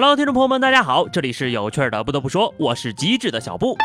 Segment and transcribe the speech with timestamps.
[0.00, 2.04] Hello，听众朋友们，大家好，这里是有趣的。
[2.04, 3.76] 不得不说，我是机智的小布。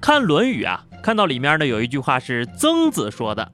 [0.00, 3.52] 看《论语》啊，看到里面呢有一句话是曾子说的：“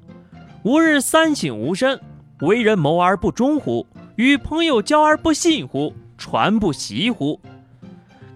[0.62, 2.00] 吾日三省吾身，
[2.38, 3.84] 为人谋而不忠乎？
[4.14, 5.92] 与朋友交而不信乎？
[6.16, 7.40] 传不习乎？”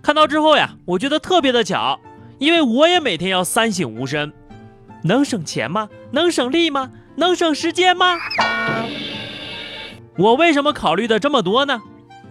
[0.02, 2.00] 看到之后呀，我觉得特别的巧，
[2.40, 4.32] 因为我也每天要三省吾身。
[5.04, 5.88] 能省钱吗？
[6.10, 6.90] 能省力吗？
[7.14, 8.18] 能省时间吗？
[10.18, 11.80] 我为什么考虑的这么多呢？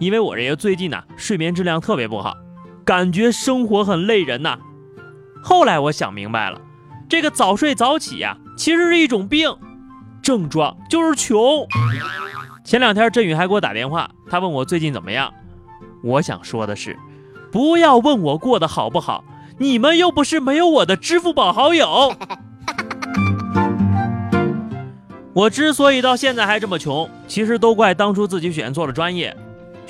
[0.00, 2.34] 因为我这个最近呢，睡眠质量特别不好，
[2.86, 4.58] 感觉生活很累人呐。
[5.42, 6.58] 后来我想明白了，
[7.06, 9.54] 这个早睡早起呀，其实是一种病，
[10.22, 11.66] 症状就是穷。
[12.64, 15.30] 前两天振宇还给我打电话，他问我最近怎么样。
[16.02, 16.98] 我想说的是，
[17.52, 19.22] 不要问我过得好不好，
[19.58, 22.16] 你们又不是没有我的支付宝好友。
[25.34, 29.36] 我之所以到现在还这么穷，其实都怪当初自己选错了专业。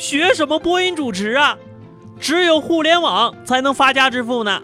[0.00, 1.58] 学什么播音主持啊？
[2.18, 4.62] 只有互联网才能发家致富呢。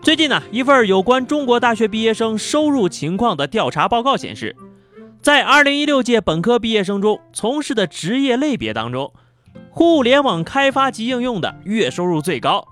[0.00, 4.54] 最近呢，一份有关中国大学毕业生收入情况的调查报告显示，
[5.20, 9.12] 在2016届本科毕业生中从事的职业类别当中，
[9.70, 12.64] 互联网开发及应用的月收入最高。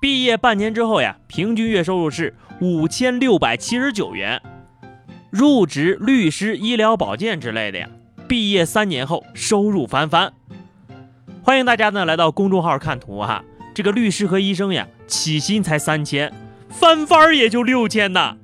[0.00, 4.42] 毕业半年之后呀，平均月收入是五千六百七十九元。
[5.30, 7.88] 入职律师、医疗保健之类的呀，
[8.26, 10.32] 毕业三年后收入翻番。
[11.44, 16.32] 欢迎大家呢来到公众号看图哈，这个律师和医生呀，起薪才三千，
[16.70, 18.34] 翻番儿也就六千呐。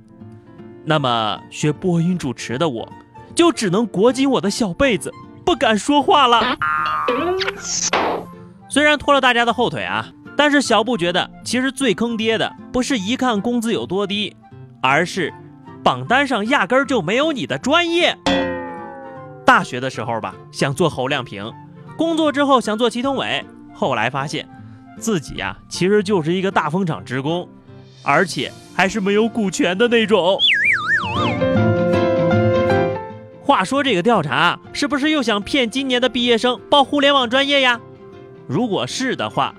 [0.85, 2.87] 那么学播音主持的我，
[3.33, 5.11] 就只能裹紧我的小被子，
[5.43, 6.55] 不敢说话了。
[8.69, 14.35] 虽然拖了大家的后腿啊，但是小布觉得，其实最坑爹的不是一看工资有多低，
[14.79, 15.33] 而是
[15.83, 18.15] 榜单上压根儿就没有你的专业。
[19.43, 21.51] 大学的时候吧，想做侯亮平。
[22.01, 23.45] 工作之后想做祁同伟，
[23.75, 24.49] 后来发现
[24.97, 27.47] 自己呀其实就是一个大风厂职工，
[28.01, 30.39] 而且还是没有股权的那种。
[33.43, 37.79] 话说这个调查是不是又想骗今年的毕业生报互联网专业呀？
[38.47, 39.53] 如果是的话，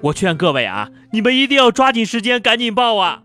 [0.00, 3.20] 我劝各位啊，你们一定要抓紧时间赶紧报啊！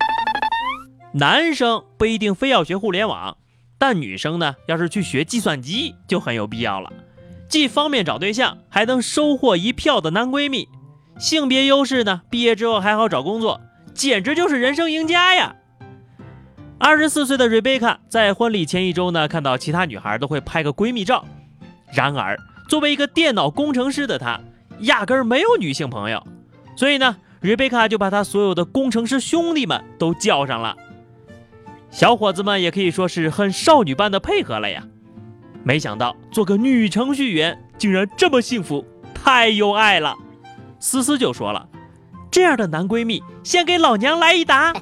[1.16, 3.38] 男生不一定非要学互联网，
[3.80, 6.94] 但女生呢，要是去学计算机就很有必要了。
[7.51, 10.69] 既方便找对象，还能收获一票的男闺蜜，
[11.19, 12.22] 性别优势呢？
[12.29, 13.59] 毕业之后还好找工作，
[13.94, 15.57] 简直就是人生赢家呀！
[16.79, 21.25] 二十四岁的瑞贝卡在婚礼前一周呢，看到其他女孩都会拍个闺蜜照，
[21.94, 22.39] 然而
[22.69, 24.39] 作为一个电脑工程师的她，
[24.79, 26.25] 压根儿没有女性朋友，
[26.78, 30.78] 所以呢，瑞贝卡就把她所有的工程师兄弟们都叫上了，
[31.89, 34.88] 小伙子们也可以说是很少女般的配合了呀。
[35.64, 40.16] 没想到做个女程序员竟然这么幸福，太有爱了。
[40.80, 41.70] 思思就说了
[42.32, 44.74] ：“这样的男闺蜜，先给老娘来一打。”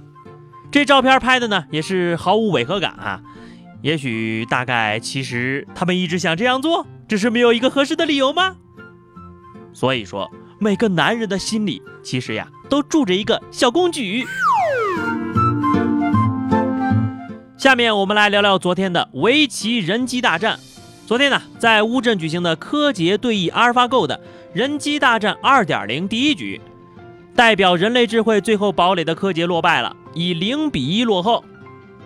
[0.70, 3.22] 这照片拍的呢，也是毫无违和感啊。
[3.80, 8.56] 也许大概其实他们一直想这样做，只是没有一个合适的理由吗？
[9.72, 14.26] 所以说，每个男人的心里其实呀，都住着一个小公举。
[17.58, 20.60] 下面我们来聊聊昨天的围棋人机大战。
[21.08, 24.20] 昨天呢，在乌镇举行的柯洁对弈阿尔法狗的
[24.52, 26.60] 人机大战二点零第一局，
[27.34, 31.44] 代表人类智慧最后堡垒的柯洁落败了，以零比一落后。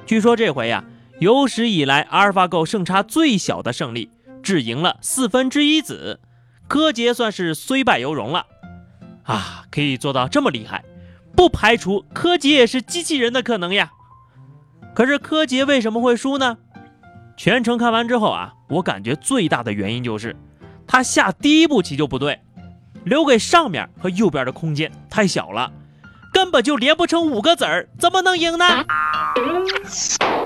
[0.06, 0.82] 据说这回呀，
[1.18, 4.08] 有史以来阿尔法狗胜差最小的胜利，
[4.42, 6.18] 只赢了四分之一子，
[6.66, 8.46] 柯洁算是虽败犹荣了。
[9.24, 10.82] 啊，可以做到这么厉害，
[11.36, 13.92] 不排除柯洁也是机器人的可能呀。
[14.94, 16.58] 可是柯洁为什么会输呢？
[17.36, 20.36] 全程看完之后啊，我感觉最大的原因就是
[20.86, 22.40] 他下第一步棋就不对，
[23.04, 25.72] 留给上面和右边的空间太小了，
[26.32, 28.64] 根本就连不成五个子儿，怎么能赢呢？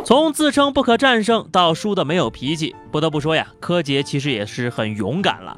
[0.04, 5.56] 从自称不可战胜到输的没有脾气，不得不说呀，柯洁其实也是很勇敢了。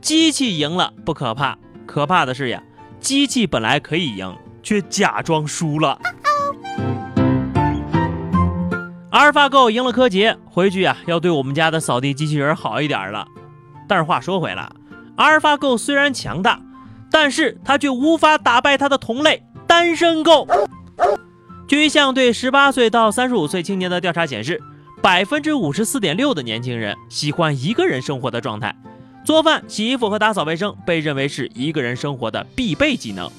[0.00, 2.62] 机器赢了不可怕，可怕的是呀，
[2.98, 5.98] 机器本来可以赢，却假装输了。
[9.12, 13.28] 阿尔法狗赢了柯洁，回去啊要对我们家的扫地机器人好一点了。
[13.86, 14.72] 但是话说回来，
[15.16, 16.58] 阿尔法狗虽然强大，
[17.10, 20.48] 但是它却无法打败它的同类单身狗。
[21.68, 24.58] 据一项对十八岁到三十五岁青年的调查显示，
[25.02, 28.74] 百分之五十四点六的年轻人喜欢一个人生活的状态，
[29.26, 33.30] 做饭、洗衣服和打扫卫生被认为是一个人生活的必备技能。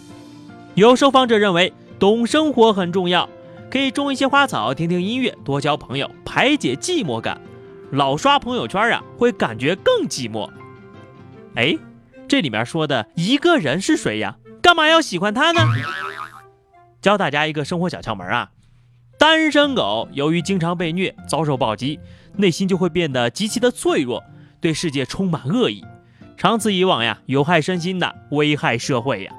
[0.76, 3.28] 有受访者认为，懂生活很重要。
[3.74, 7.42] 可以种一些花草，听听音乐，多交朋友，排解寂寞感。
[7.90, 10.48] 老刷朋友圈啊，会感觉更寂寞。
[11.56, 11.76] 哎，
[12.28, 14.38] 这里面说的一个人是谁呀？
[14.62, 15.62] 干嘛要喜欢他呢？
[17.02, 18.52] 教大家一个生活小窍门啊，
[19.18, 22.00] 单身狗由于经常被虐，遭受暴击，
[22.36, 24.24] 内心就会变得极其的脆弱，
[24.62, 25.84] 对世界充满恶意，
[26.38, 29.34] 长此以往呀，有害身心的，危害社会呀。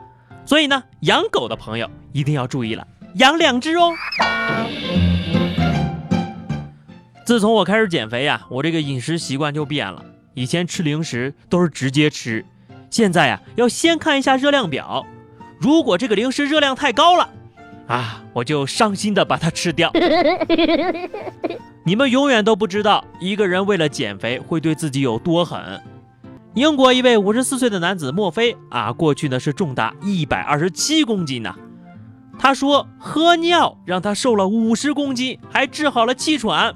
[0.44, 3.92] 所以呢，养狗的朋友一定要注意了，养两只哦。
[7.24, 10.04] 自从我开始减肥呀，我这个饮食习惯就变了。
[10.34, 12.44] 以前吃零食都是直接吃，
[12.90, 15.06] 现在呀要先看一下热量表。
[15.60, 17.30] 如果这个零食热量太高了，
[17.86, 19.92] 啊，我就伤心的把它吃掉。
[21.84, 25.80] 你们永远都不知道一个人为了减肥会对自己有多狠。
[26.54, 31.54] 英国一位五十四岁的男子墨菲啊，过去呢是重达一百二十七公斤呢。
[32.38, 36.74] 他说喝尿让他瘦了五十公斤，还治好了气喘。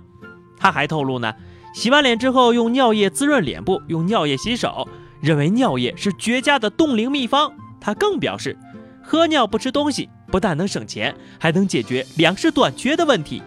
[0.56, 1.34] 他还透露呢，
[1.74, 4.88] 洗完脸之后用尿液滋润脸部，用尿液洗手，
[5.20, 7.52] 认为尿液是绝佳的冻龄秘方。
[7.80, 8.56] 他更表示，
[9.02, 13.42] 喝尿不吃东西，不但能省钱，还能解决粮食短缺的问题。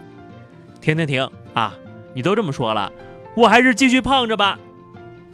[0.79, 1.73] 停停停啊！
[2.13, 2.91] 你都这么说了，
[3.35, 4.59] 我还是继续胖着吧。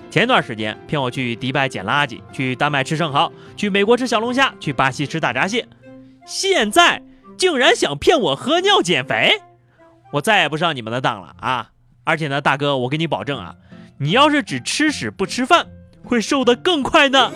[0.09, 5.67] 前段时间骗我去迪拜捡垃圾，去丹麦吃生蚝，去美国吃小龙虾，去巴西吃大闸蟹，
[6.27, 7.01] 现在
[7.37, 9.41] 竟然想骗我喝尿减肥！
[10.11, 11.69] 我再也不上你们的当了啊！
[12.03, 13.55] 而且呢，大哥，我给你保证啊，
[13.97, 15.67] 你要是只吃屎不吃饭，
[16.03, 17.31] 会瘦得更快呢。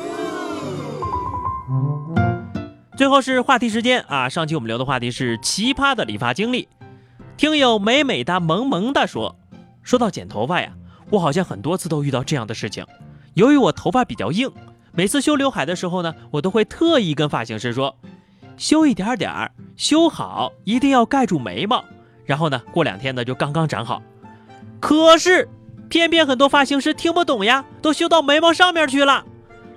[2.98, 4.28] 最后是话题时间啊！
[4.28, 6.68] 上期我们聊的话题是奇葩的理发经历。
[7.38, 9.38] 听友美美哒萌萌哒说，
[9.84, 10.74] 说到剪头发呀，
[11.12, 12.86] 我好像很多次都遇到这样的事情。
[13.36, 14.52] 由于我头发比较硬，
[14.92, 17.98] 每次修刘海的时候呢，我都会特意跟发型师说，
[18.58, 21.84] 修一点点儿，修好一定要盖住眉毛。
[22.26, 24.02] 然后呢，过两天呢就刚刚长好，
[24.80, 25.50] 可是
[25.90, 29.26] 偏偏很多发型师听不懂呀，都修到眉毛上面去了。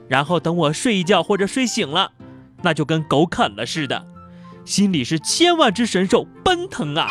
[0.07, 2.13] 然后等我睡一觉或者睡醒了，
[2.63, 4.05] 那就跟狗啃了似的，
[4.65, 7.09] 心里是千万只神兽奔腾啊！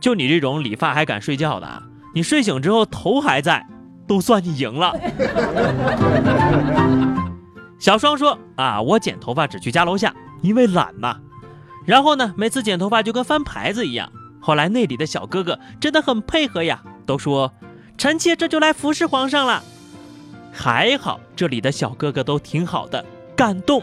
[0.00, 1.82] 就你这种理发还敢睡觉的，
[2.14, 3.66] 你睡醒之后头还在，
[4.06, 4.92] 都算你赢了。
[7.78, 11.18] 小双说啊，我剪头发只去家楼下，因为懒嘛。
[11.84, 14.10] 然后呢，每次剪头发就跟翻牌子一样。
[14.40, 17.52] 后来那里的小哥哥真的很配合呀，都说
[17.98, 19.62] 臣妾这就来服侍皇上了。
[20.52, 23.04] 还好这里的小哥哥都挺好的，
[23.36, 23.82] 感动。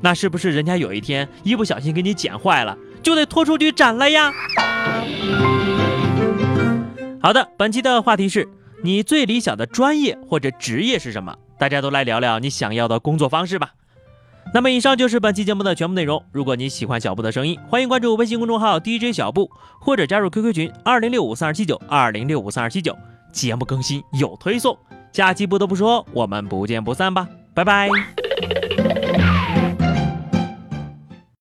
[0.00, 4.32] 那是不是人家有一天一不小心给你剪坏了，就得拖出去斩了呀？
[7.22, 8.46] 好的，本期的话题是
[8.82, 11.34] 你最理想的专业或者职业是什么？
[11.58, 13.72] 大家都来聊聊你想要的工作方式吧。
[14.54, 16.22] 那么以上就是本期节目的全部内容。
[16.30, 19.50] 如果你喜欢小布的声音，欢迎关注微信公众号 DJ 小布，
[19.80, 22.96] 或者加入 QQ 群二零六五三二七九二零六五三二七九，
[23.32, 24.76] 节目更新有推送。
[25.12, 27.88] 下期不得不说，我们不见不散吧，拜拜。